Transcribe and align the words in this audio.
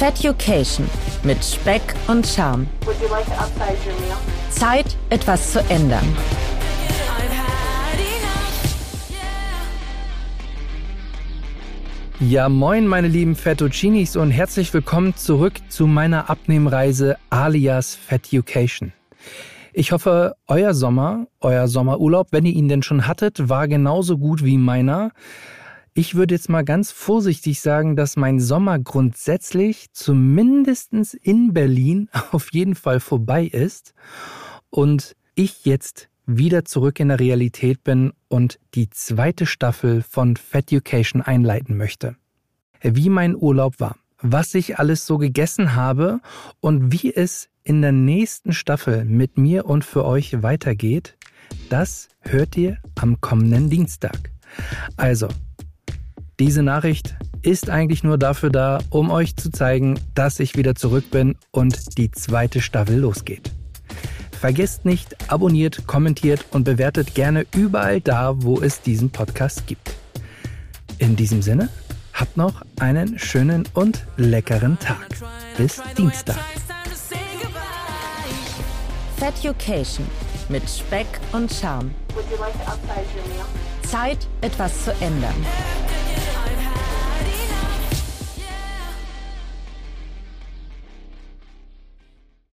Feducation 0.00 0.88
mit 1.24 1.44
Speck 1.44 1.82
und 2.08 2.26
Charme. 2.26 2.66
Would 2.86 2.96
you 3.02 3.08
like 3.10 3.26
to 3.26 3.32
upsize 3.32 3.76
your 3.84 3.92
meal? 4.00 4.16
Zeit, 4.48 4.96
etwas 5.10 5.52
zu 5.52 5.60
ändern. 5.68 6.06
Ja, 12.18 12.48
moin, 12.48 12.86
meine 12.86 13.08
lieben 13.08 13.36
Fettuccinis 13.36 14.16
und 14.16 14.30
herzlich 14.30 14.72
willkommen 14.72 15.16
zurück 15.16 15.60
zu 15.68 15.86
meiner 15.86 16.30
Abnehmreise 16.30 17.18
alias 17.28 17.94
Fetucation. 17.94 18.94
Ich 19.74 19.92
hoffe, 19.92 20.34
euer 20.46 20.72
Sommer, 20.72 21.26
euer 21.42 21.68
Sommerurlaub, 21.68 22.28
wenn 22.30 22.46
ihr 22.46 22.54
ihn 22.54 22.68
denn 22.68 22.82
schon 22.82 23.06
hattet, 23.06 23.50
war 23.50 23.68
genauso 23.68 24.16
gut 24.16 24.46
wie 24.46 24.56
meiner. 24.56 25.10
Ich 25.92 26.14
würde 26.14 26.34
jetzt 26.34 26.48
mal 26.48 26.64
ganz 26.64 26.92
vorsichtig 26.92 27.60
sagen, 27.60 27.96
dass 27.96 28.16
mein 28.16 28.38
Sommer 28.38 28.78
grundsätzlich 28.78 29.92
zumindestens 29.92 31.14
in 31.14 31.52
Berlin 31.52 32.08
auf 32.30 32.52
jeden 32.52 32.74
Fall 32.76 33.00
vorbei 33.00 33.44
ist 33.44 33.94
und 34.70 35.16
ich 35.34 35.64
jetzt 35.64 36.08
wieder 36.26 36.64
zurück 36.64 37.00
in 37.00 37.08
der 37.08 37.18
Realität 37.18 37.82
bin 37.82 38.12
und 38.28 38.60
die 38.74 38.88
zweite 38.90 39.46
Staffel 39.46 40.02
von 40.02 40.36
Feducation 40.36 41.22
einleiten 41.22 41.76
möchte. 41.76 42.14
Wie 42.82 43.08
mein 43.08 43.34
Urlaub 43.34 43.80
war, 43.80 43.96
was 44.20 44.54
ich 44.54 44.78
alles 44.78 45.06
so 45.06 45.18
gegessen 45.18 45.74
habe 45.74 46.20
und 46.60 46.92
wie 46.92 47.12
es 47.12 47.48
in 47.64 47.82
der 47.82 47.92
nächsten 47.92 48.52
Staffel 48.52 49.04
mit 49.04 49.38
mir 49.38 49.66
und 49.66 49.84
für 49.84 50.04
euch 50.04 50.42
weitergeht, 50.42 51.16
das 51.68 52.08
hört 52.20 52.56
ihr 52.56 52.78
am 52.94 53.20
kommenden 53.20 53.70
Dienstag. 53.70 54.30
Also, 54.96 55.28
diese 56.40 56.62
Nachricht 56.62 57.16
ist 57.42 57.68
eigentlich 57.68 58.02
nur 58.02 58.16
dafür 58.16 58.48
da, 58.48 58.80
um 58.88 59.10
euch 59.10 59.36
zu 59.36 59.50
zeigen, 59.50 60.00
dass 60.14 60.40
ich 60.40 60.56
wieder 60.56 60.74
zurück 60.74 61.10
bin 61.10 61.36
und 61.50 61.98
die 61.98 62.10
zweite 62.10 62.62
Staffel 62.62 62.96
losgeht. 62.96 63.52
Vergesst 64.32 64.86
nicht, 64.86 65.30
abonniert, 65.30 65.86
kommentiert 65.86 66.46
und 66.50 66.64
bewertet 66.64 67.14
gerne 67.14 67.44
überall 67.54 68.00
da, 68.00 68.32
wo 68.42 68.58
es 68.58 68.80
diesen 68.80 69.10
Podcast 69.10 69.66
gibt. 69.66 69.94
In 70.96 71.14
diesem 71.14 71.42
Sinne, 71.42 71.68
habt 72.14 72.38
noch 72.38 72.62
einen 72.80 73.18
schönen 73.18 73.68
und 73.74 74.06
leckeren 74.16 74.78
Tag. 74.78 75.08
Bis 75.58 75.82
Dienstag. 75.98 76.38
Feducation 79.18 80.06
mit 80.48 80.62
Speck 80.68 81.06
und 81.32 81.52
Charme. 81.52 81.90
Would 82.14 82.24
you 82.30 82.38
like 82.38 82.54
to 82.54 82.70
upsize 82.70 83.04
your 83.14 83.28
meal? 83.28 83.46
Zeit, 83.82 84.26
etwas 84.40 84.84
zu 84.84 84.92
ändern. 85.00 85.34